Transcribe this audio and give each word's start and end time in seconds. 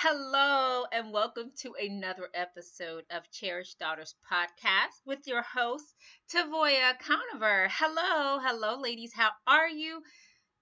Hello, 0.00 0.84
and 0.92 1.12
welcome 1.12 1.50
to 1.62 1.74
another 1.74 2.28
episode 2.32 3.02
of 3.10 3.28
Cherished 3.32 3.80
Daughters 3.80 4.14
podcast 4.30 5.04
with 5.04 5.26
your 5.26 5.42
host, 5.42 5.92
Tavoya 6.32 6.96
Conover. 7.00 7.66
Hello, 7.68 8.38
hello, 8.38 8.80
ladies. 8.80 9.12
How 9.12 9.30
are 9.48 9.68
you? 9.68 10.00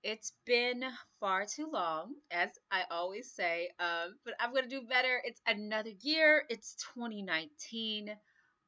It's 0.02 0.32
been 0.46 0.84
far 1.20 1.44
too 1.44 1.68
long, 1.70 2.14
as 2.30 2.48
I 2.70 2.84
always 2.90 3.30
say, 3.30 3.68
um, 3.78 4.16
but 4.24 4.32
I'm 4.40 4.52
going 4.52 4.64
to 4.64 4.70
do 4.70 4.86
better. 4.86 5.20
It's 5.22 5.42
another 5.46 5.92
year, 6.00 6.44
it's 6.48 6.74
2019. 6.94 8.16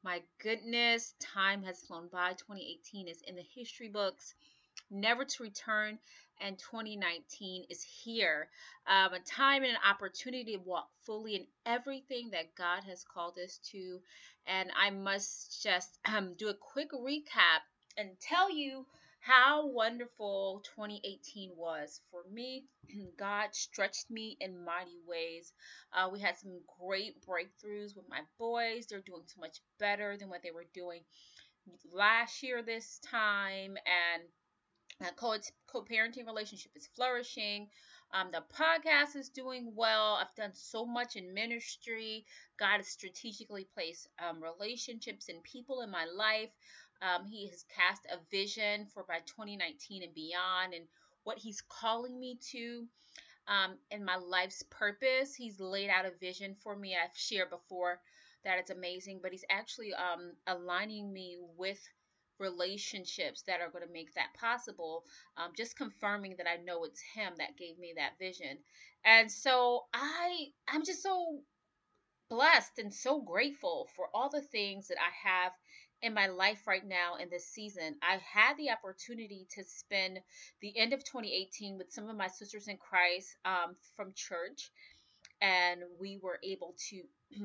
My 0.03 0.21
goodness, 0.39 1.15
time 1.19 1.63
has 1.63 1.81
flown 1.81 2.09
by. 2.11 2.33
2018 2.33 3.07
is 3.07 3.23
in 3.25 3.35
the 3.35 3.45
history 3.55 3.89
books 3.89 4.35
never 4.91 5.25
to 5.25 5.43
return 5.43 5.99
and 6.41 6.57
2019 6.57 7.65
is 7.69 7.83
here. 7.83 8.47
Um, 8.87 9.13
a 9.13 9.19
time 9.19 9.63
and 9.63 9.73
an 9.73 9.79
opportunity 9.87 10.55
to 10.55 10.63
walk 10.63 10.89
fully 11.05 11.35
in 11.35 11.45
everything 11.65 12.31
that 12.31 12.55
God 12.55 12.83
has 12.85 13.03
called 13.03 13.37
us 13.43 13.59
to. 13.71 13.99
And 14.47 14.69
I 14.77 14.89
must 14.89 15.61
just 15.61 15.99
um, 16.05 16.33
do 16.37 16.49
a 16.49 16.53
quick 16.53 16.91
recap 16.91 17.61
and 17.97 18.09
tell 18.21 18.51
you 18.51 18.85
how 19.21 19.67
wonderful 19.67 20.63
2018 20.75 21.51
was 21.55 21.99
for 22.09 22.23
me. 22.31 22.63
God 23.19 23.49
stretched 23.51 24.09
me 24.09 24.37
in 24.39 24.63
mighty 24.63 24.97
ways. 25.05 25.51
Uh, 25.93 26.09
we 26.11 26.19
had 26.19 26.37
some 26.37 26.61
great 26.79 27.15
breakthroughs 27.27 27.95
with 27.95 28.07
my 28.09 28.21
boys. 28.37 28.85
They're 28.87 29.01
doing 29.01 29.23
so 29.25 29.41
much 29.41 29.59
better 29.77 30.15
than 30.17 30.29
what 30.29 30.41
they 30.41 30.51
were 30.51 30.65
doing 30.73 31.01
last 31.93 32.41
year 32.41 32.63
this 32.63 32.99
time. 32.99 33.75
And 33.85 34.23
that 34.99 35.15
co-parenting 35.15 36.25
relationship 36.25 36.71
is 36.75 36.87
flourishing. 36.95 37.69
Um, 38.11 38.29
the 38.31 38.43
podcast 38.53 39.15
is 39.15 39.29
doing 39.29 39.71
well. 39.75 40.17
I've 40.19 40.33
done 40.35 40.51
so 40.53 40.85
much 40.85 41.15
in 41.15 41.33
ministry. 41.33 42.25
God 42.57 42.77
has 42.77 42.87
strategically 42.87 43.67
placed 43.73 44.07
um, 44.19 44.41
relationships 44.41 45.29
and 45.29 45.43
people 45.43 45.81
in 45.81 45.91
my 45.91 46.05
life. 46.05 46.49
Um, 47.01 47.25
he 47.25 47.47
has 47.49 47.63
cast 47.75 48.05
a 48.07 48.17
vision 48.29 48.87
for 48.93 49.03
by 49.03 49.19
2019 49.25 50.03
and 50.03 50.13
beyond, 50.13 50.73
and 50.73 50.85
what 51.23 51.37
He's 51.37 51.61
calling 51.61 52.19
me 52.19 52.39
to 52.51 52.85
um, 53.47 53.77
in 53.91 54.03
my 54.03 54.17
life's 54.17 54.63
purpose. 54.69 55.35
He's 55.35 55.59
laid 55.59 55.89
out 55.89 56.05
a 56.05 56.11
vision 56.19 56.55
for 56.61 56.75
me. 56.75 56.95
I've 56.95 57.15
shared 57.15 57.51
before 57.51 58.01
that 58.43 58.59
it's 58.59 58.71
amazing, 58.71 59.19
but 59.21 59.31
He's 59.31 59.45
actually 59.49 59.93
um, 59.93 60.33
aligning 60.47 61.13
me 61.13 61.37
with 61.57 61.79
relationships 62.39 63.43
that 63.47 63.61
are 63.61 63.69
going 63.69 63.85
to 63.85 63.93
make 63.93 64.13
that 64.15 64.33
possible 64.39 65.03
um, 65.37 65.51
just 65.55 65.77
confirming 65.77 66.35
that 66.37 66.47
i 66.47 66.61
know 66.63 66.83
it's 66.83 67.01
him 67.01 67.33
that 67.37 67.57
gave 67.57 67.77
me 67.79 67.93
that 67.95 68.17
vision. 68.19 68.57
And 69.05 69.31
so 69.31 69.85
i 69.93 70.47
i'm 70.67 70.83
just 70.83 71.03
so 71.03 71.39
blessed 72.29 72.79
and 72.79 72.93
so 72.93 73.21
grateful 73.21 73.87
for 73.95 74.07
all 74.13 74.29
the 74.29 74.41
things 74.41 74.87
that 74.87 74.97
i 74.97 75.29
have 75.29 75.51
in 76.01 76.13
my 76.13 76.27
life 76.27 76.65
right 76.65 76.87
now 76.87 77.15
in 77.21 77.29
this 77.29 77.45
season. 77.45 77.95
I 78.01 78.19
had 78.33 78.55
the 78.57 78.69
opportunity 78.71 79.47
to 79.55 79.63
spend 79.65 80.19
the 80.61 80.77
end 80.77 80.93
of 80.93 81.03
2018 81.03 81.77
with 81.77 81.91
some 81.91 82.09
of 82.09 82.15
my 82.15 82.27
sisters 82.27 82.67
in 82.67 82.77
christ 82.77 83.35
um, 83.45 83.75
from 83.95 84.13
church 84.15 84.71
and 85.41 85.81
we 85.99 86.17
were 86.17 86.39
able 86.43 86.75
to 86.89 87.03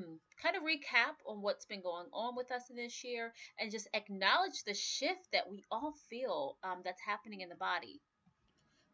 kind 0.43 0.57
of 0.57 0.63
recap 0.63 1.17
on 1.27 1.43
what's 1.43 1.65
been 1.65 1.83
going 1.83 2.07
on 2.13 2.35
with 2.37 2.51
us 2.51 2.71
in 2.71 2.77
this 2.77 3.05
year 3.05 3.33
and 3.59 3.71
just 3.71 3.89
acknowledge 3.95 4.65
the 4.65 4.75
shift 4.75 5.31
that 5.33 5.49
we 5.51 5.65
all 5.71 5.95
feel 6.11 6.57
um, 6.65 6.81
that's 6.85 7.01
happening 7.01 7.41
in 7.41 7.49
the 7.49 7.55
body. 7.55 8.01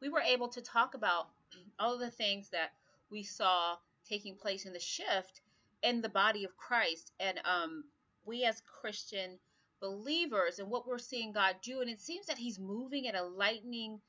We 0.00 0.08
were 0.08 0.20
able 0.20 0.48
to 0.48 0.60
talk 0.60 0.94
about 0.94 1.28
all 1.78 1.98
the 1.98 2.10
things 2.10 2.50
that 2.50 2.72
we 3.10 3.22
saw 3.22 3.76
taking 4.08 4.36
place 4.36 4.66
in 4.66 4.72
the 4.72 4.80
shift 4.80 5.40
in 5.82 6.02
the 6.02 6.08
body 6.08 6.44
of 6.44 6.56
Christ 6.56 7.12
and 7.20 7.40
um, 7.44 7.84
we 8.24 8.44
as 8.44 8.62
Christian 8.80 9.38
believers 9.80 10.58
and 10.58 10.70
what 10.70 10.86
we're 10.86 10.98
seeing 10.98 11.32
God 11.32 11.56
do. 11.62 11.80
And 11.80 11.90
it 11.90 12.00
seems 12.00 12.26
that 12.26 12.38
He's 12.38 12.58
moving 12.58 13.06
at 13.06 13.14
a 13.14 13.24
lightning 13.24 14.00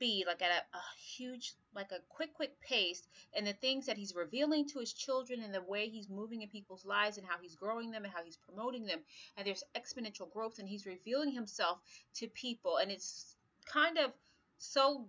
speed, 0.00 0.24
like 0.26 0.40
at 0.40 0.50
a, 0.50 0.76
a, 0.76 0.80
huge, 1.14 1.52
like 1.74 1.92
a 1.92 2.00
quick, 2.08 2.32
quick 2.32 2.58
pace, 2.62 3.06
and 3.34 3.46
the 3.46 3.52
things 3.52 3.84
that 3.84 3.98
he's 3.98 4.14
revealing 4.14 4.66
to 4.66 4.78
his 4.78 4.94
children 4.94 5.42
and 5.42 5.52
the 5.52 5.60
way 5.60 5.88
he's 5.88 6.08
moving 6.08 6.40
in 6.40 6.48
people's 6.48 6.86
lives 6.86 7.18
and 7.18 7.26
how 7.26 7.36
he's 7.40 7.54
growing 7.54 7.90
them 7.90 8.04
and 8.04 8.12
how 8.12 8.24
he's 8.24 8.38
promoting 8.38 8.86
them. 8.86 9.00
And 9.36 9.46
there's 9.46 9.62
exponential 9.76 10.32
growth, 10.32 10.58
and 10.58 10.66
he's 10.66 10.86
revealing 10.86 11.32
himself 11.32 11.80
to 12.14 12.28
people. 12.28 12.78
And 12.78 12.90
it's 12.90 13.36
kind 13.66 13.98
of 13.98 14.12
so 14.56 15.06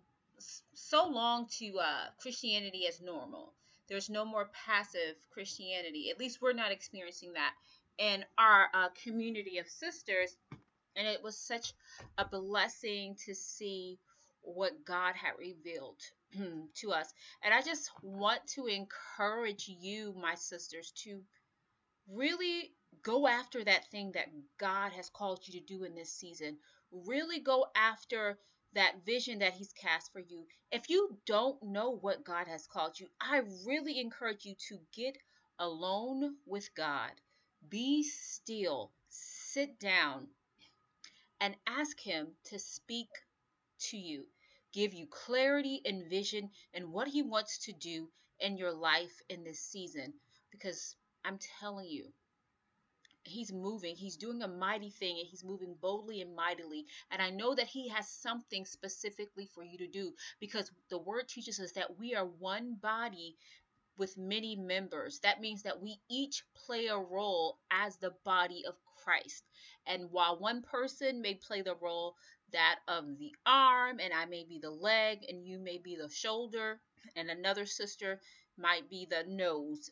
so 0.74 1.08
long 1.08 1.48
to 1.60 1.80
uh, 1.80 2.06
Christianity 2.20 2.86
as 2.88 3.00
normal. 3.00 3.54
There's 3.88 4.10
no 4.10 4.26
more 4.26 4.50
passive 4.66 5.16
Christianity. 5.32 6.10
At 6.10 6.20
least 6.20 6.42
we're 6.42 6.52
not 6.54 6.72
experiencing 6.72 7.34
that 7.34 7.54
in 7.98 8.26
our 8.38 8.68
uh, 8.74 8.90
community 9.04 9.60
of 9.60 9.68
sisters. 9.70 10.36
And 10.98 11.08
it 11.08 11.24
was 11.24 11.38
such 11.38 11.74
a 12.18 12.26
blessing 12.26 13.16
to 13.26 13.34
see 13.34 14.00
what 14.42 14.86
God 14.86 15.16
had 15.16 15.34
revealed 15.40 16.02
hmm, 16.36 16.62
to 16.76 16.92
us. 16.92 17.14
And 17.44 17.54
I 17.54 17.62
just 17.62 17.92
want 18.02 18.46
to 18.56 18.68
encourage 18.68 19.68
you, 19.68 20.14
my 20.20 20.36
sisters, 20.36 20.92
to 21.04 21.22
really 22.10 22.72
go 23.04 23.28
after 23.28 23.64
that 23.64 23.90
thing 23.92 24.12
that 24.14 24.28
God 24.60 24.92
has 24.94 25.10
called 25.10 25.42
you 25.46 25.60
to 25.60 25.66
do 25.66 25.84
in 25.84 25.96
this 25.96 26.12
season. 26.12 26.58
Really 26.92 27.40
go 27.40 27.66
after 27.76 28.38
that 28.74 29.06
vision 29.06 29.40
that 29.40 29.54
He's 29.54 29.74
cast 29.74 30.12
for 30.12 30.20
you. 30.20 30.46
If 30.72 30.90
you 30.90 31.18
don't 31.26 31.62
know 31.64 31.92
what 31.92 32.24
God 32.24 32.48
has 32.48 32.68
called 32.68 33.00
you, 33.00 33.08
I 33.20 33.42
really 33.66 34.00
encourage 34.00 34.46
you 34.46 34.56
to 34.70 34.78
get 34.94 35.18
alone 35.60 36.36
with 36.46 36.70
God. 36.76 37.12
Be 37.70 38.04
still, 38.04 38.92
sit 39.10 39.80
down, 39.80 40.28
and 41.40 41.56
ask 41.68 42.00
Him 42.00 42.28
to 42.46 42.60
speak 42.60 43.10
to 43.90 43.98
you, 43.98 44.26
give 44.74 44.94
you 44.94 45.08
clarity 45.08 45.82
and 45.86 46.10
vision 46.10 46.50
and 46.74 46.92
what 46.92 47.08
He 47.08 47.22
wants 47.22 47.58
to 47.66 47.74
do 47.74 48.10
in 48.40 48.58
your 48.58 48.74
life 48.74 49.22
in 49.30 49.44
this 49.44 49.60
season. 49.60 50.14
Because 50.52 50.96
I'm 51.26 51.40
telling 51.60 51.88
you, 51.90 52.14
He's 53.24 53.52
moving. 53.52 53.96
He's 53.96 54.18
doing 54.18 54.42
a 54.42 54.48
mighty 54.48 54.90
thing 54.90 55.20
and 55.20 55.28
he's 55.28 55.44
moving 55.44 55.76
boldly 55.80 56.22
and 56.22 56.36
mightily. 56.36 56.86
And 57.12 57.22
I 57.22 57.30
know 57.30 57.54
that 57.56 57.68
he 57.68 57.88
has 57.90 58.10
something 58.10 58.66
specifically 58.66 59.46
for 59.46 59.64
you 59.64 59.78
to 59.78 59.88
do 59.88 60.16
because 60.40 60.72
the 60.90 60.98
word 60.98 61.28
teaches 61.28 61.60
us 61.60 61.72
that 61.74 61.98
we 62.00 62.16
are 62.16 62.26
one 62.26 62.76
body 62.76 63.38
with 63.98 64.18
many 64.18 64.56
members. 64.56 65.20
That 65.20 65.42
means 65.42 65.64
that 65.64 65.82
we 65.82 66.00
each 66.10 66.44
play 66.56 66.88
a 66.88 66.98
role 66.98 67.60
as 67.72 67.98
the 67.98 68.12
body 68.26 68.66
of 68.66 68.76
Christ. 69.04 69.44
And 69.86 70.12
while 70.12 70.40
one 70.40 70.62
person 70.62 71.22
may 71.22 71.36
play 71.36 71.62
the 71.62 71.76
role 71.76 72.16
that 72.52 72.80
of 72.88 73.18
the 73.18 73.34
arm, 73.46 74.00
and 74.00 74.14
I 74.14 74.26
may 74.26 74.44
be 74.44 74.60
the 74.60 74.70
leg, 74.70 75.20
and 75.28 75.46
you 75.46 75.60
may 75.60 75.78
be 75.78 75.96
the 75.96 76.10
shoulder, 76.10 76.80
and 77.16 77.30
another 77.30 77.66
sister 77.66 78.20
might 78.58 78.90
be 78.90 79.08
the 79.10 79.24
nose. 79.28 79.90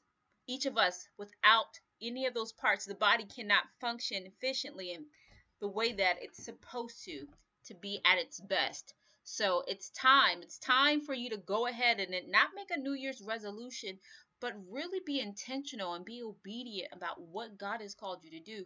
Each 0.48 0.66
of 0.66 0.78
us, 0.78 1.08
without 1.18 1.80
any 2.02 2.26
of 2.26 2.34
those 2.34 2.52
parts, 2.54 2.86
the 2.86 2.96
body 2.96 3.26
cannot 3.26 3.64
function 3.80 4.26
efficiently 4.26 4.94
in 4.94 5.06
the 5.60 5.68
way 5.68 5.94
that 5.94 6.18
it's 6.22 6.44
supposed 6.44 7.04
to, 7.06 7.28
to 7.66 7.74
be 7.76 8.02
at 8.06 8.18
its 8.18 8.40
best. 8.40 8.94
So 9.24 9.64
it's 9.68 9.90
time. 9.92 10.42
It's 10.42 10.58
time 10.58 11.02
for 11.02 11.14
you 11.14 11.30
to 11.30 11.38
go 11.38 11.68
ahead 11.68 12.00
and 12.00 12.12
not 12.32 12.50
make 12.56 12.72
a 12.72 12.80
New 12.80 12.94
Year's 12.94 13.22
resolution, 13.22 14.00
but 14.42 14.54
really 14.70 15.02
be 15.06 15.20
intentional 15.20 15.94
and 15.94 16.06
be 16.06 16.24
obedient 16.24 16.94
about 16.94 17.22
what 17.22 17.58
God 17.58 17.82
has 17.82 17.94
called 17.94 18.24
you 18.24 18.32
to 18.32 18.40
do. 18.40 18.66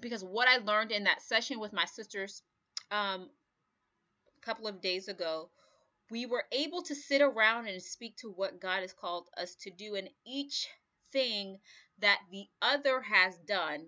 Because 0.00 0.22
what 0.24 0.48
I 0.48 0.58
learned 0.58 0.92
in 0.92 1.04
that 1.04 1.22
session 1.22 1.60
with 1.60 1.72
my 1.72 1.84
sisters 1.84 2.42
um, 2.90 3.30
a 4.36 4.40
couple 4.44 4.66
of 4.66 4.80
days 4.80 5.08
ago, 5.08 5.50
we 6.10 6.26
were 6.26 6.44
able 6.52 6.82
to 6.82 6.94
sit 6.94 7.20
around 7.22 7.66
and 7.66 7.82
speak 7.82 8.16
to 8.18 8.30
what 8.30 8.60
God 8.60 8.80
has 8.82 8.92
called 8.92 9.28
us 9.36 9.54
to 9.62 9.70
do, 9.70 9.94
and 9.96 10.08
each 10.24 10.68
thing 11.12 11.58
that 11.98 12.20
the 12.30 12.46
other 12.62 13.00
has 13.00 13.38
done 13.38 13.86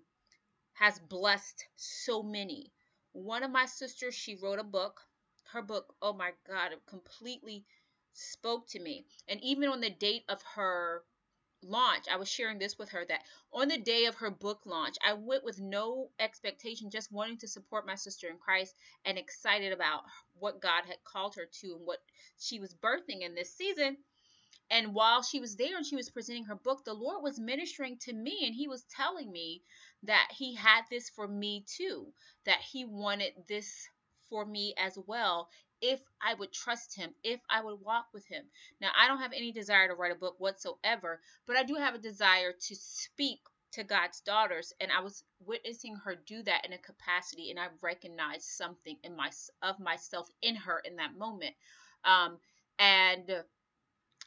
has 0.75 0.99
blessed 0.99 1.67
so 1.77 2.23
many. 2.23 2.73
One 3.13 3.43
of 3.43 3.51
my 3.51 3.67
sisters, 3.67 4.15
she 4.15 4.37
wrote 4.37 4.59
a 4.59 4.65
book. 4.65 5.01
Her 5.53 5.63
book, 5.63 5.95
oh 6.03 6.13
my 6.13 6.33
God, 6.47 6.71
completely 6.87 7.65
spoke 8.13 8.69
to 8.69 8.81
me. 8.81 9.07
And 9.29 9.43
even 9.43 9.69
on 9.69 9.81
the 9.81 9.91
date 9.91 10.25
of 10.29 10.43
her 10.55 11.03
launch, 11.63 12.07
I 12.09 12.17
was 12.17 12.29
sharing 12.29 12.59
this 12.59 12.79
with 12.79 12.91
her 12.91 13.05
that 13.07 13.25
on 13.53 13.69
the 13.69 13.79
day 13.79 14.07
of 14.07 14.17
her 14.17 14.31
book 14.31 14.61
launch, 14.65 14.97
I 15.05 15.15
went 15.15 15.45
with 15.45 15.61
no 15.61 16.11
expectation, 16.19 16.91
just 16.91 17.13
wanting 17.13 17.39
to 17.39 17.49
support 17.49 17.87
my 17.87 17.95
sister 17.95 18.29
in 18.29 18.39
Christ 18.39 18.75
and 19.05 19.19
excited 19.19 19.73
about 19.73 20.03
what 20.39 20.61
God 20.61 20.85
had 20.87 21.03
called 21.05 21.35
her 21.37 21.47
to 21.61 21.75
and 21.77 21.87
what 21.87 21.99
she 22.39 22.61
was 22.61 22.75
birthing 22.75 23.23
in 23.23 23.35
this 23.35 23.55
season. 23.55 23.97
And 24.71 24.95
while 24.95 25.23
she 25.23 25.41
was 25.41 25.57
there 25.57 25.77
and 25.77 25.87
she 25.87 25.97
was 25.97 26.11
presenting 26.11 26.45
her 26.45 26.55
book, 26.55 26.85
the 26.85 26.93
Lord 26.95 27.23
was 27.23 27.39
ministering 27.39 27.99
to 28.01 28.13
me 28.13 28.45
and 28.47 28.55
He 28.55 28.69
was 28.69 28.85
telling 28.85 29.31
me 29.31 29.63
that 30.03 30.29
He 30.37 30.55
had 30.55 30.83
this 30.91 31.09
for 31.11 31.27
me 31.27 31.65
too, 31.67 32.13
that 32.45 32.61
He 32.61 32.85
wanted 32.85 33.33
this 33.49 33.89
for 34.29 34.45
me 34.45 34.75
as 34.77 34.99
well 35.07 35.49
if 35.81 36.01
I 36.21 36.35
would 36.35 36.53
trust 36.53 36.97
him, 36.97 37.15
if 37.23 37.41
I 37.51 37.63
would 37.63 37.81
walk 37.81 38.07
with 38.13 38.27
him. 38.27 38.45
Now, 38.81 38.91
I 38.99 39.09
don't 39.09 39.21
have 39.21 39.33
any 39.33 39.53
desire 39.53 39.89
to 39.89 39.95
write 39.95 40.13
a 40.13 40.19
book 40.19 40.37
whatsoever, 40.39 41.21
but 41.47 41.57
I 41.57 41.65
do 41.65 41.75
have 41.75 41.95
a 41.95 41.99
desire 41.99 42.53
to 42.53 42.75
speak 42.75 43.41
to 43.73 43.85
God's 43.85 44.21
daughters 44.21 44.73
and 44.81 44.91
I 44.91 45.03
was 45.03 45.23
witnessing 45.45 45.95
her 45.97 46.17
do 46.27 46.43
that 46.45 46.65
in 46.65 46.73
a 46.73 46.79
capacity 46.79 47.51
and 47.51 47.61
I 47.61 47.67
recognized 47.83 48.45
something 48.45 48.97
in 49.03 49.15
my 49.15 49.31
of 49.63 49.79
myself 49.79 50.29
in 50.41 50.57
her 50.57 50.79
in 50.79 50.97
that 50.97 51.19
moment. 51.19 51.55
Um, 52.05 52.39
and 52.79 53.45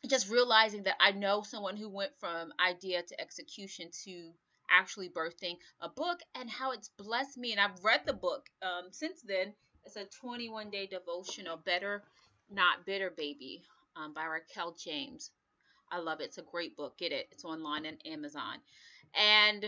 just 0.08 0.30
realizing 0.30 0.84
that 0.84 0.96
I 1.00 1.12
know 1.12 1.42
someone 1.42 1.78
who 1.78 1.90
went 1.90 2.12
from 2.20 2.54
idea 2.60 3.02
to 3.04 3.22
execution 3.22 3.90
to 4.04 4.32
actually 4.70 5.10
birthing 5.10 5.58
a 5.82 5.90
book 5.90 6.20
and 6.36 6.50
how 6.50 6.72
it's 6.72 6.90
blessed 6.98 7.38
me. 7.38 7.52
And 7.52 7.62
I've 7.62 7.84
read 7.84 8.02
the 8.06 8.14
book 8.14 8.50
um, 8.62 8.90
since 8.92 9.22
then. 9.22 9.54
It's 9.86 9.96
a 9.96 10.06
21 10.06 10.70
day 10.70 10.88
devotional, 10.88 11.58
Better 11.58 12.04
Not 12.50 12.86
Bitter 12.86 13.12
Baby 13.16 13.64
um, 13.96 14.14
by 14.14 14.26
Raquel 14.26 14.74
James. 14.74 15.32
I 15.92 16.00
love 16.00 16.22
it. 16.22 16.26
It's 16.26 16.38
a 16.38 16.44
great 16.44 16.78
book. 16.78 16.98
Get 16.98 17.12
it. 17.12 17.28
It's 17.32 17.44
online 17.44 17.86
on 17.86 17.98
Amazon. 18.06 18.60
And 19.14 19.66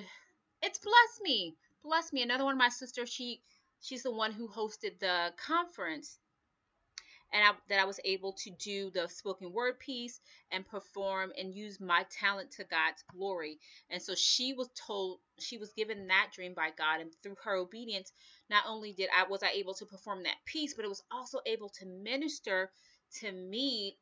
it's 0.61 0.79
bless 0.79 1.19
me. 1.21 1.55
Bless 1.83 2.13
me. 2.13 2.21
Another 2.21 2.45
one 2.45 2.53
of 2.53 2.59
my 2.59 2.69
sisters, 2.69 3.09
she 3.09 3.41
she's 3.81 4.03
the 4.03 4.11
one 4.11 4.31
who 4.31 4.47
hosted 4.47 4.99
the 4.99 5.33
conference 5.37 6.19
and 7.33 7.43
I, 7.43 7.51
that 7.69 7.81
I 7.81 7.85
was 7.85 7.99
able 8.05 8.33
to 8.33 8.51
do 8.51 8.91
the 8.91 9.07
spoken 9.09 9.51
word 9.53 9.79
piece 9.79 10.21
and 10.51 10.67
perform 10.67 11.33
and 11.37 11.53
use 11.55 11.79
my 11.81 12.05
talent 12.19 12.51
to 12.53 12.63
God's 12.65 13.03
glory. 13.11 13.59
And 13.89 14.01
so 14.01 14.15
she 14.15 14.53
was 14.53 14.69
told 14.87 15.19
she 15.39 15.57
was 15.57 15.73
given 15.73 16.07
that 16.07 16.29
dream 16.33 16.53
by 16.55 16.69
God, 16.77 17.01
and 17.01 17.11
through 17.23 17.35
her 17.43 17.55
obedience, 17.55 18.13
not 18.49 18.65
only 18.67 18.93
did 18.93 19.09
I 19.17 19.27
was 19.29 19.43
I 19.43 19.49
able 19.49 19.73
to 19.75 19.85
perform 19.85 20.23
that 20.23 20.37
piece, 20.45 20.75
but 20.75 20.85
it 20.85 20.89
was 20.89 21.03
also 21.11 21.39
able 21.45 21.69
to 21.79 21.85
minister 21.87 22.71
to 23.21 23.31
me 23.31 23.97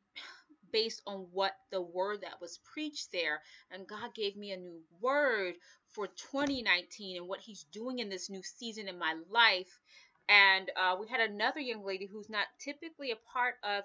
based 0.72 1.02
on 1.06 1.26
what 1.32 1.52
the 1.70 1.80
word 1.80 2.22
that 2.22 2.40
was 2.40 2.60
preached 2.72 3.12
there. 3.12 3.40
And 3.70 3.86
God 3.86 4.14
gave 4.14 4.36
me 4.36 4.52
a 4.52 4.56
new 4.56 4.80
word 5.00 5.54
for 5.90 6.06
2019 6.06 7.18
and 7.18 7.28
what 7.28 7.40
He's 7.40 7.64
doing 7.72 7.98
in 8.00 8.08
this 8.08 8.30
new 8.30 8.42
season 8.42 8.88
in 8.88 8.98
my 8.98 9.16
life 9.30 9.80
and 10.32 10.70
uh, 10.80 10.96
we 11.00 11.08
had 11.08 11.20
another 11.20 11.60
young 11.60 11.84
lady 11.84 12.06
who's 12.10 12.30
not 12.30 12.46
typically 12.58 13.10
a 13.12 13.16
part 13.32 13.56
of 13.64 13.84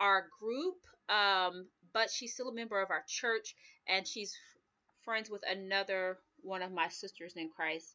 our 0.00 0.28
group, 0.40 0.76
um, 1.08 1.66
but 1.94 2.10
she's 2.10 2.34
still 2.34 2.50
a 2.50 2.54
member 2.54 2.82
of 2.82 2.90
our 2.90 3.04
church, 3.08 3.54
and 3.88 4.06
she's 4.06 4.32
f- 4.34 4.62
friends 5.04 5.30
with 5.30 5.42
another 5.48 6.18
one 6.42 6.62
of 6.62 6.72
my 6.72 6.88
sisters 6.88 7.34
in 7.36 7.48
Christ 7.48 7.94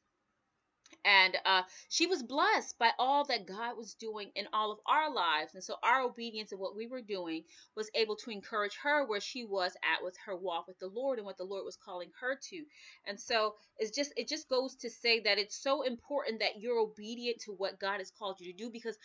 and 1.05 1.37
uh, 1.45 1.63
she 1.89 2.07
was 2.07 2.23
blessed 2.23 2.77
by 2.79 2.91
all 2.99 3.25
that 3.25 3.47
God 3.47 3.77
was 3.77 3.93
doing 3.95 4.29
in 4.35 4.47
all 4.53 4.71
of 4.71 4.79
our 4.85 5.13
lives. 5.13 5.53
And 5.55 5.63
so 5.63 5.75
our 5.83 6.01
obedience 6.01 6.51
and 6.51 6.61
what 6.61 6.75
we 6.75 6.87
were 6.87 7.01
doing 7.01 7.43
was 7.75 7.89
able 7.95 8.15
to 8.17 8.31
encourage 8.31 8.75
her 8.83 9.05
where 9.05 9.19
she 9.19 9.45
was 9.45 9.75
at 9.83 10.03
with 10.03 10.15
her 10.25 10.35
walk 10.35 10.67
with 10.67 10.79
the 10.79 10.87
Lord 10.87 11.17
and 11.17 11.25
what 11.25 11.37
the 11.37 11.43
Lord 11.43 11.65
was 11.65 11.75
calling 11.75 12.09
her 12.19 12.37
to. 12.49 12.63
And 13.05 13.19
so 13.19 13.55
it's 13.77 13.95
just 13.95 14.13
it 14.15 14.27
just 14.27 14.49
goes 14.49 14.75
to 14.75 14.89
say 14.89 15.19
that 15.21 15.37
it's 15.37 15.55
so 15.55 15.81
important 15.83 16.39
that 16.39 16.59
you're 16.61 16.79
obedient 16.79 17.39
to 17.41 17.51
what 17.51 17.79
God 17.79 17.99
has 17.99 18.11
called 18.11 18.39
you 18.39 18.51
to 18.51 18.57
do 18.57 18.69
because 18.69 18.97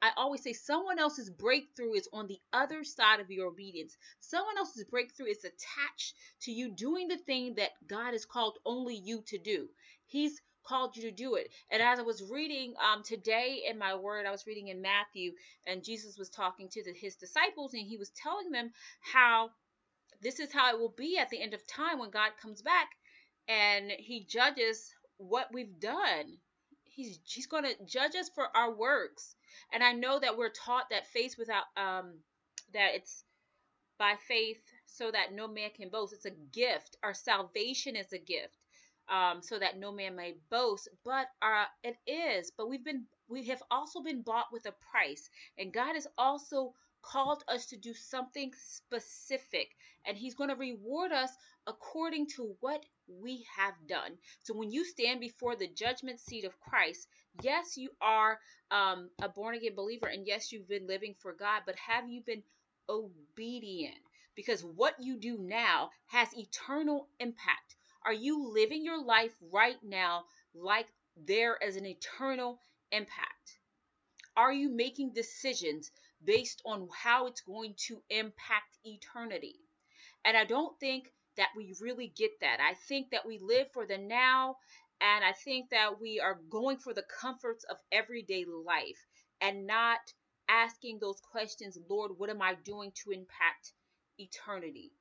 I 0.00 0.10
always 0.16 0.42
say 0.42 0.52
someone 0.52 0.98
else's 0.98 1.30
breakthrough 1.30 1.94
is 1.94 2.08
on 2.12 2.26
the 2.26 2.40
other 2.52 2.84
side 2.84 3.20
of 3.20 3.30
your 3.30 3.48
obedience. 3.48 3.96
Someone 4.20 4.56
else's 4.58 4.84
breakthrough 4.84 5.26
is 5.26 5.44
attached 5.44 6.14
to 6.42 6.52
you 6.52 6.70
doing 6.70 7.08
the 7.08 7.18
thing 7.18 7.54
that 7.56 7.70
God 7.86 8.12
has 8.12 8.24
called 8.24 8.58
only 8.64 8.96
you 8.96 9.22
to 9.26 9.38
do. 9.38 9.68
He's 10.06 10.40
called 10.62 10.96
you 10.96 11.02
to 11.02 11.10
do 11.10 11.34
it. 11.34 11.50
And 11.70 11.82
as 11.82 11.98
I 11.98 12.02
was 12.02 12.22
reading 12.30 12.74
um, 12.82 13.02
today 13.02 13.62
in 13.68 13.78
my 13.78 13.94
word, 13.94 14.26
I 14.26 14.30
was 14.30 14.46
reading 14.46 14.68
in 14.68 14.82
Matthew, 14.82 15.32
and 15.66 15.84
Jesus 15.84 16.18
was 16.18 16.30
talking 16.30 16.68
to 16.70 16.82
the, 16.82 16.92
his 16.92 17.16
disciples, 17.16 17.74
and 17.74 17.82
he 17.86 17.96
was 17.96 18.10
telling 18.10 18.50
them 18.50 18.72
how 19.00 19.50
this 20.22 20.38
is 20.38 20.52
how 20.52 20.72
it 20.72 20.78
will 20.78 20.94
be 20.96 21.18
at 21.18 21.30
the 21.30 21.42
end 21.42 21.52
of 21.52 21.66
time 21.66 21.98
when 21.98 22.10
God 22.10 22.30
comes 22.40 22.62
back 22.62 22.90
and 23.48 23.90
he 23.90 24.24
judges 24.24 24.94
what 25.16 25.52
we've 25.52 25.80
done. 25.80 26.38
He's 26.84 27.18
he's 27.24 27.46
going 27.46 27.64
to 27.64 27.84
judge 27.86 28.14
us 28.14 28.30
for 28.34 28.54
our 28.56 28.72
works. 28.72 29.34
And 29.72 29.82
I 29.82 29.92
know 29.92 30.20
that 30.20 30.36
we're 30.36 30.50
taught 30.50 30.90
that 30.90 31.06
faith 31.08 31.36
without 31.38 31.64
um 31.76 32.14
that 32.72 32.94
it's 32.94 33.24
by 33.98 34.14
faith 34.28 34.60
so 34.86 35.10
that 35.10 35.32
no 35.32 35.48
man 35.48 35.70
can 35.74 35.88
boast. 35.88 36.12
It's 36.12 36.24
a 36.24 36.30
gift. 36.30 36.96
Our 37.02 37.14
salvation 37.14 37.96
is 37.96 38.12
a 38.12 38.18
gift 38.18 38.56
um, 39.08 39.42
so 39.42 39.58
that 39.58 39.78
no 39.78 39.92
man 39.92 40.16
may 40.16 40.34
boast. 40.50 40.88
But 41.04 41.26
uh, 41.40 41.64
it 41.82 41.96
is. 42.06 42.52
But 42.56 42.68
we've 42.68 42.84
been 42.84 43.04
we 43.28 43.44
have 43.46 43.62
also 43.70 44.02
been 44.02 44.22
bought 44.22 44.46
with 44.52 44.66
a 44.66 44.74
price, 44.90 45.28
and 45.58 45.72
God 45.72 45.94
has 45.94 46.06
also 46.18 46.74
called 47.02 47.42
us 47.48 47.66
to 47.66 47.76
do 47.76 47.92
something 47.94 48.52
specific, 48.56 49.68
and 50.06 50.16
He's 50.16 50.34
going 50.34 50.50
to 50.50 50.56
reward 50.56 51.12
us 51.12 51.30
according 51.66 52.26
to 52.36 52.54
what 52.60 52.84
we 53.08 53.44
have 53.56 53.74
done. 53.88 54.12
So 54.42 54.54
when 54.54 54.70
you 54.70 54.84
stand 54.84 55.20
before 55.20 55.56
the 55.56 55.68
judgment 55.68 56.20
seat 56.20 56.44
of 56.44 56.58
Christ, 56.60 57.08
yes, 57.42 57.76
you 57.76 57.90
are 58.00 58.38
um, 58.70 59.10
a 59.20 59.28
born 59.28 59.54
again 59.54 59.74
believer, 59.74 60.06
and 60.06 60.26
yes, 60.26 60.52
you've 60.52 60.68
been 60.68 60.86
living 60.86 61.14
for 61.18 61.32
God, 61.32 61.62
but 61.66 61.76
have 61.76 62.08
you 62.08 62.22
been 62.22 62.42
obedient? 62.88 63.98
Because 64.34 64.64
what 64.64 64.94
you 65.00 65.18
do 65.18 65.38
now 65.38 65.90
has 66.06 66.28
eternal 66.36 67.08
impact. 67.20 67.76
Are 68.04 68.12
you 68.12 68.52
living 68.52 68.84
your 68.84 69.02
life 69.02 69.32
right 69.52 69.78
now 69.82 70.24
like 70.54 70.88
there 71.16 71.56
is 71.56 71.76
an 71.76 71.86
eternal 71.86 72.60
impact? 72.90 73.58
Are 74.36 74.52
you 74.52 74.68
making 74.70 75.12
decisions 75.12 75.90
based 76.24 76.62
on 76.64 76.88
how 76.92 77.26
it's 77.26 77.42
going 77.42 77.74
to 77.86 78.02
impact 78.10 78.78
eternity? 78.84 79.60
And 80.24 80.36
I 80.36 80.44
don't 80.44 80.78
think 80.80 81.12
that 81.36 81.50
we 81.56 81.74
really 81.80 82.08
get 82.08 82.32
that. 82.40 82.58
I 82.60 82.74
think 82.74 83.10
that 83.10 83.26
we 83.26 83.38
live 83.38 83.70
for 83.72 83.86
the 83.86 83.98
now, 83.98 84.56
and 85.00 85.24
I 85.24 85.32
think 85.32 85.70
that 85.70 86.00
we 86.00 86.20
are 86.20 86.40
going 86.50 86.78
for 86.78 86.94
the 86.94 87.04
comforts 87.20 87.64
of 87.64 87.76
everyday 87.90 88.44
life 88.44 89.06
and 89.40 89.66
not 89.66 90.00
asking 90.48 90.98
those 90.98 91.20
questions 91.20 91.78
Lord, 91.88 92.12
what 92.18 92.30
am 92.30 92.42
I 92.42 92.54
doing 92.64 92.92
to 93.04 93.10
impact 93.10 93.72
eternity? 94.18 94.92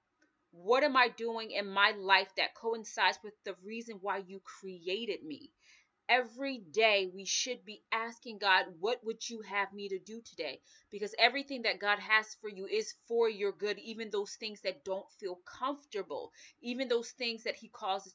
What 0.51 0.83
am 0.83 0.98
I 0.98 1.09
doing 1.09 1.51
in 1.51 1.68
my 1.68 1.92
life 1.92 2.33
that 2.36 2.56
coincides 2.56 3.19
with 3.24 3.33
the 3.44 3.56
reason 3.63 4.00
why 4.01 4.18
you 4.18 4.39
created 4.42 5.24
me? 5.24 5.51
Every 6.09 6.57
day 6.57 7.09
we 7.13 7.25
should 7.25 7.63
be 7.63 7.83
asking 7.92 8.39
God, 8.39 8.65
what 8.80 9.03
would 9.03 9.30
you 9.30 9.42
have 9.42 9.71
me 9.74 9.88
to 9.89 10.00
do 10.00 10.21
today? 10.21 10.62
Because 10.92 11.15
everything 11.18 11.62
that 11.63 11.80
God 11.80 12.00
has 12.00 12.36
for 12.36 12.50
you 12.50 12.65
is 12.68 12.94
for 13.07 13.30
your 13.30 13.53
good, 13.53 13.80
even 13.80 14.09
those 14.09 14.36
things 14.36 14.62
that 14.62 14.83
don't 14.83 15.09
feel 15.19 15.36
comfortable, 15.45 16.33
even 16.62 16.89
those 16.89 17.12
things 17.12 17.44
that 17.44 17.56
He 17.56 17.69
causes 17.69 18.13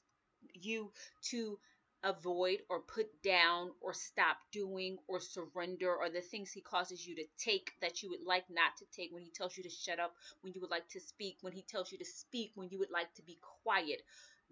you 0.52 0.93
to 1.31 1.59
avoid 2.05 2.59
or 2.69 2.81
put 2.81 3.23
down 3.23 3.71
or 3.81 3.93
stop 3.93 4.38
doing 4.53 4.99
or 5.09 5.21
surrender 5.21 5.95
or 5.95 6.09
the 6.09 6.21
things 6.21 6.53
he 6.53 6.61
causes 6.61 7.07
you 7.07 7.17
to 7.17 7.25
take 7.38 7.73
that 7.81 8.03
you 8.03 8.11
would 8.11 8.23
like 8.25 8.45
not 8.50 8.76
to 8.79 8.85
take. 8.93 9.12
When 9.12 9.23
he 9.23 9.31
tells 9.31 9.57
you 9.57 9.62
to 9.62 9.71
shut 9.71 9.99
up 9.99 10.15
when 10.43 10.53
you 10.53 10.61
would 10.61 10.71
like 10.71 10.88
to 10.91 11.00
speak 11.00 11.38
when 11.41 11.53
he 11.53 11.62
tells 11.62 11.91
you 11.93 11.99
to 11.99 12.05
speak 12.05 12.53
when 12.55 12.69
you 12.71 12.79
would 12.79 12.91
like 12.91 13.12
to 13.15 13.23
be 13.23 13.38
quiet. 13.62 14.03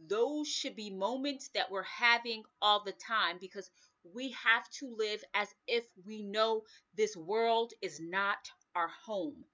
Those 0.08 0.48
should 0.48 0.74
be 0.74 0.90
moments 0.90 1.48
that 1.54 1.70
we're 1.70 1.84
having 1.84 2.42
all 2.60 2.82
the 2.82 2.92
time 2.92 3.38
because 3.40 3.70
we 4.12 4.30
have 4.32 4.68
to 4.70 4.94
live 4.96 5.22
as 5.34 5.48
if 5.66 5.84
we 6.04 6.22
know 6.22 6.62
this 6.94 7.16
world 7.16 7.72
is 7.80 8.00
not 8.00 8.50
our 8.74 8.88
home. 8.88 9.44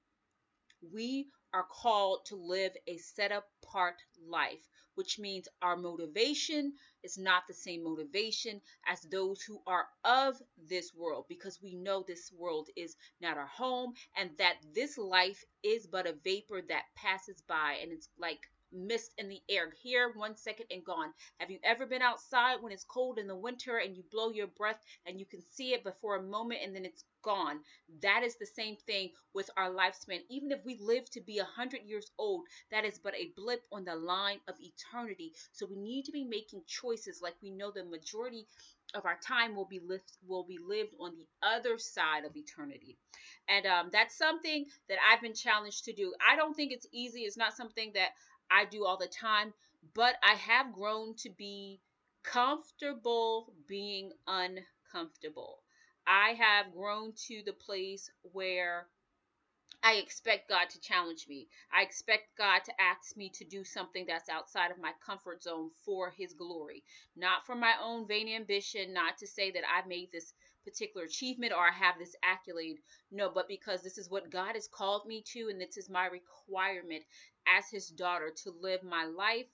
We 0.92 1.28
are 1.52 1.64
called 1.64 2.24
to 2.26 2.36
live 2.36 2.76
a 2.86 2.96
set 2.98 3.32
apart 3.32 3.96
life 4.26 4.68
which 4.94 5.18
means 5.18 5.48
our 5.62 5.76
motivation 5.76 6.72
is 7.02 7.16
not 7.18 7.44
the 7.46 7.54
same 7.54 7.84
motivation 7.84 8.60
as 8.86 9.00
those 9.02 9.40
who 9.42 9.60
are 9.66 9.86
of 10.04 10.40
this 10.68 10.92
world 10.94 11.24
because 11.28 11.60
we 11.62 11.74
know 11.74 12.02
this 12.02 12.32
world 12.32 12.68
is 12.76 12.96
not 13.20 13.36
our 13.38 13.46
home 13.46 13.92
and 14.16 14.30
that 14.38 14.56
this 14.74 14.98
life 14.98 15.44
is 15.62 15.86
but 15.86 16.06
a 16.06 16.14
vapor 16.24 16.60
that 16.68 16.84
passes 16.96 17.42
by 17.48 17.78
and 17.82 17.92
it's 17.92 18.08
like 18.18 18.40
mist 18.72 19.12
in 19.18 19.28
the 19.28 19.40
air. 19.48 19.72
Here 19.82 20.12
one 20.14 20.36
second 20.36 20.66
and 20.70 20.84
gone. 20.84 21.12
Have 21.38 21.50
you 21.50 21.58
ever 21.64 21.86
been 21.86 22.02
outside 22.02 22.56
when 22.60 22.72
it's 22.72 22.84
cold 22.84 23.18
in 23.18 23.26
the 23.26 23.36
winter 23.36 23.78
and 23.78 23.96
you 23.96 24.02
blow 24.10 24.30
your 24.30 24.48
breath 24.48 24.80
and 25.06 25.18
you 25.18 25.26
can 25.26 25.42
see 25.42 25.72
it 25.74 25.84
before 25.84 26.16
a 26.16 26.22
moment 26.22 26.60
and 26.64 26.74
then 26.74 26.84
it's 26.84 27.04
gone? 27.22 27.60
That 28.02 28.22
is 28.22 28.36
the 28.36 28.46
same 28.46 28.76
thing 28.86 29.10
with 29.34 29.50
our 29.56 29.70
lifespan. 29.70 30.20
Even 30.28 30.50
if 30.52 30.64
we 30.64 30.78
live 30.80 31.10
to 31.10 31.20
be 31.20 31.38
a 31.38 31.44
100 31.44 31.82
years 31.86 32.10
old 32.18 32.42
that 32.70 32.84
is 32.84 32.98
but 32.98 33.14
a 33.14 33.30
blip 33.36 33.62
on 33.72 33.84
the 33.84 33.94
line 33.96 34.40
of 34.48 34.54
eternity. 34.60 35.32
So 35.52 35.66
we 35.66 35.76
need 35.76 36.04
to 36.06 36.12
be 36.12 36.24
making 36.24 36.62
choices 36.66 37.20
like 37.22 37.34
we 37.42 37.50
know 37.50 37.70
the 37.70 37.84
majority 37.84 38.46
of 38.94 39.06
our 39.06 39.18
time 39.24 39.54
will 39.54 39.66
be 39.66 39.80
lived 39.80 40.12
will 40.26 40.44
be 40.44 40.58
lived 40.58 40.94
on 41.00 41.12
the 41.16 41.26
other 41.46 41.78
side 41.78 42.24
of 42.24 42.36
eternity. 42.36 42.96
And 43.48 43.66
um, 43.66 43.90
that's 43.92 44.16
something 44.16 44.66
that 44.88 44.98
i've 45.10 45.22
been 45.22 45.34
challenged 45.34 45.84
to 45.84 45.92
do. 45.92 46.12
I 46.28 46.36
don't 46.36 46.54
think 46.54 46.72
it's 46.72 46.86
easy. 46.92 47.20
It's 47.20 47.36
not 47.36 47.56
something 47.56 47.92
that 47.94 48.10
I 48.50 48.64
do 48.64 48.84
all 48.84 48.96
the 48.96 49.08
time, 49.08 49.54
but 49.94 50.16
I 50.22 50.34
have 50.34 50.72
grown 50.72 51.14
to 51.16 51.30
be 51.30 51.80
comfortable 52.22 53.52
being 53.66 54.12
uncomfortable. 54.26 55.62
I 56.06 56.30
have 56.34 56.72
grown 56.72 57.12
to 57.28 57.42
the 57.44 57.52
place 57.52 58.10
where 58.32 58.88
I 59.82 59.94
expect 59.94 60.48
God 60.48 60.68
to 60.70 60.80
challenge 60.80 61.26
me. 61.28 61.48
I 61.72 61.82
expect 61.82 62.36
God 62.36 62.60
to 62.64 62.80
ask 62.80 63.16
me 63.16 63.30
to 63.30 63.44
do 63.44 63.64
something 63.64 64.04
that's 64.06 64.28
outside 64.28 64.70
of 64.70 64.78
my 64.78 64.92
comfort 65.04 65.42
zone 65.42 65.70
for 65.84 66.10
His 66.10 66.34
glory, 66.34 66.84
not 67.16 67.46
for 67.46 67.54
my 67.54 67.74
own 67.82 68.06
vain 68.06 68.28
ambition, 68.28 68.92
not 68.92 69.16
to 69.18 69.26
say 69.26 69.50
that 69.52 69.64
I 69.66 69.86
made 69.86 70.12
this 70.12 70.34
particular 70.64 71.06
achievement 71.06 71.52
or 71.52 71.66
I 71.66 71.72
have 71.72 71.98
this 71.98 72.16
accolade. 72.22 72.78
No, 73.10 73.30
but 73.30 73.48
because 73.48 73.82
this 73.82 73.98
is 73.98 74.10
what 74.10 74.30
God 74.30 74.54
has 74.54 74.68
called 74.68 75.06
me 75.06 75.22
to, 75.32 75.48
and 75.48 75.60
this 75.60 75.76
is 75.76 75.88
my 75.88 76.06
requirement 76.06 77.02
as 77.46 77.68
His 77.70 77.88
daughter 77.88 78.30
to 78.44 78.54
live 78.60 78.82
my 78.82 79.04
life 79.04 79.46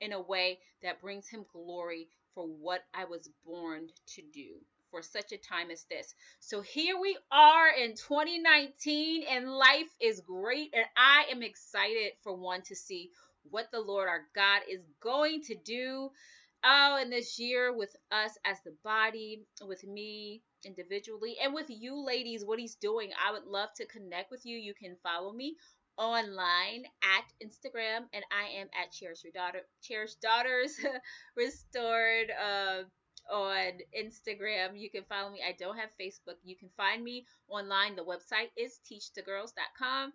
in 0.00 0.12
a 0.12 0.20
way 0.20 0.58
that 0.82 1.00
brings 1.00 1.28
Him 1.28 1.44
glory 1.52 2.08
for 2.34 2.46
what 2.46 2.84
I 2.94 3.04
was 3.04 3.28
born 3.44 3.88
to 4.14 4.22
do 4.32 4.56
for 4.90 5.02
such 5.02 5.32
a 5.32 5.38
time 5.38 5.70
as 5.70 5.84
this. 5.84 6.14
So 6.40 6.60
here 6.60 6.98
we 7.00 7.16
are 7.30 7.68
in 7.68 7.94
2019 7.94 9.24
and 9.30 9.50
life 9.50 9.94
is 10.00 10.20
great 10.20 10.70
and 10.74 10.84
I 10.96 11.26
am 11.30 11.42
excited 11.42 12.12
for 12.22 12.34
one 12.34 12.62
to 12.62 12.74
see 12.74 13.10
what 13.50 13.70
the 13.70 13.80
Lord 13.80 14.08
our 14.08 14.22
God 14.34 14.62
is 14.68 14.80
going 15.00 15.42
to 15.44 15.54
do 15.54 16.10
oh 16.64 16.98
in 17.00 17.10
this 17.10 17.38
year 17.38 17.76
with 17.76 17.94
us 18.10 18.36
as 18.44 18.58
the 18.64 18.74
body, 18.84 19.44
with 19.66 19.84
me 19.84 20.42
individually 20.64 21.36
and 21.42 21.54
with 21.54 21.66
you 21.68 22.04
ladies 22.04 22.44
what 22.44 22.58
he's 22.58 22.74
doing. 22.76 23.10
I 23.26 23.32
would 23.32 23.44
love 23.44 23.70
to 23.76 23.86
connect 23.86 24.30
with 24.30 24.44
you. 24.44 24.56
You 24.56 24.74
can 24.74 24.96
follow 25.02 25.32
me 25.32 25.56
online 25.96 26.84
at 27.02 27.46
Instagram 27.46 28.04
and 28.12 28.24
I 28.32 28.58
am 28.60 28.68
at 28.80 28.92
Cherish 28.92 29.24
Your 29.24 29.32
Daughter 29.32 29.60
Cherish 29.82 30.14
Daughters 30.14 30.78
Restored 31.36 32.30
uh 32.30 32.82
on 33.30 33.78
Instagram. 33.96 34.78
You 34.78 34.90
can 34.90 35.04
follow 35.04 35.30
me. 35.30 35.40
I 35.46 35.54
don't 35.58 35.76
have 35.76 35.90
Facebook. 36.00 36.36
You 36.42 36.56
can 36.56 36.70
find 36.76 37.04
me 37.04 37.26
online. 37.48 37.96
The 37.96 38.02
website 38.02 38.50
is 38.56 38.80
teachthegirls.com. 38.90 40.12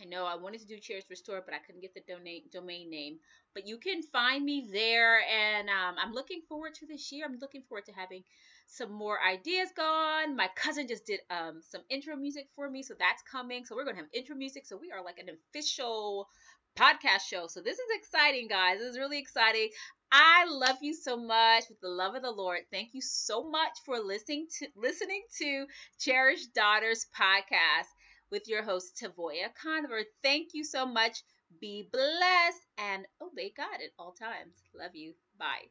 I 0.00 0.04
know 0.04 0.24
I 0.26 0.36
wanted 0.36 0.60
to 0.60 0.66
do 0.66 0.78
Cherish 0.78 1.04
Restore, 1.08 1.42
but 1.44 1.54
I 1.54 1.58
couldn't 1.58 1.80
get 1.80 1.94
the 1.94 2.02
domain 2.06 2.42
domain 2.52 2.90
name. 2.90 3.18
But 3.54 3.66
you 3.66 3.78
can 3.78 4.02
find 4.02 4.44
me 4.44 4.68
there, 4.72 5.20
and 5.22 5.68
um, 5.68 5.96
I'm 5.98 6.12
looking 6.12 6.42
forward 6.48 6.74
to 6.74 6.86
this 6.86 7.10
year. 7.12 7.24
I'm 7.26 7.38
looking 7.40 7.62
forward 7.68 7.86
to 7.86 7.92
having 7.92 8.22
some 8.66 8.92
more 8.92 9.18
ideas 9.22 9.70
gone. 9.76 10.36
My 10.36 10.48
cousin 10.54 10.86
just 10.86 11.06
did 11.06 11.20
um, 11.30 11.60
some 11.68 11.82
intro 11.88 12.16
music 12.16 12.48
for 12.54 12.70
me, 12.70 12.82
so 12.82 12.94
that's 12.98 13.22
coming. 13.22 13.64
So 13.64 13.74
we're 13.74 13.84
gonna 13.84 13.96
have 13.96 14.06
intro 14.12 14.36
music. 14.36 14.66
So 14.66 14.76
we 14.76 14.92
are 14.92 15.02
like 15.04 15.18
an 15.18 15.30
official 15.30 16.28
podcast 16.76 17.22
show. 17.28 17.46
So 17.48 17.60
this 17.60 17.78
is 17.78 17.86
exciting, 17.94 18.48
guys. 18.48 18.78
This 18.78 18.92
is 18.92 18.98
really 18.98 19.18
exciting. 19.18 19.68
I 20.12 20.46
love 20.48 20.78
you 20.82 20.94
so 20.94 21.16
much 21.16 21.64
with 21.68 21.80
the 21.80 21.88
love 21.88 22.14
of 22.14 22.22
the 22.22 22.30
Lord. 22.30 22.60
Thank 22.72 22.94
you 22.94 23.00
so 23.00 23.48
much 23.48 23.72
for 23.84 23.98
listening 23.98 24.46
to 24.58 24.66
listening 24.76 25.22
to 25.38 25.66
Cherished 25.98 26.52
Daughters 26.54 27.06
podcast 27.18 27.86
with 28.30 28.48
your 28.48 28.62
host 28.62 28.96
Tavoya 29.02 29.54
Conover. 29.60 30.02
Thank 30.22 30.50
you 30.54 30.64
so 30.64 30.86
much. 30.86 31.22
Be 31.60 31.88
blessed 31.92 32.66
and 32.78 33.06
obey 33.20 33.52
God 33.56 33.74
at 33.74 33.90
all 33.98 34.12
times. 34.12 34.54
Love 34.74 34.94
you. 34.94 35.14
Bye. 35.38 35.70